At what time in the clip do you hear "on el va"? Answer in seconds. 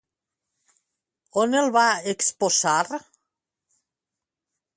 1.41-1.83